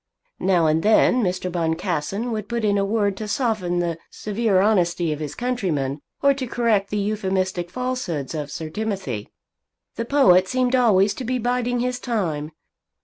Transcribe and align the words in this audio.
Now 0.39 0.65
and 0.65 0.81
then 0.81 1.21
Mr. 1.23 1.51
Boncassen 1.51 2.31
would 2.31 2.49
put 2.49 2.65
in 2.65 2.79
a 2.79 2.83
word 2.83 3.15
to 3.17 3.27
soften 3.27 3.77
the 3.77 3.99
severe 4.09 4.59
honesty 4.59 5.13
of 5.13 5.19
his 5.19 5.35
countryman, 5.35 6.01
or 6.23 6.33
to 6.33 6.47
correct 6.47 6.89
the 6.89 6.97
euphemistic 6.97 7.69
falsehoods 7.69 8.33
of 8.33 8.49
Sir 8.49 8.71
Timothy. 8.71 9.29
The 9.97 10.05
poet 10.05 10.47
seemed 10.47 10.75
always 10.75 11.13
to 11.13 11.23
be 11.23 11.37
biding 11.37 11.81
his 11.81 11.99
time. 11.99 12.51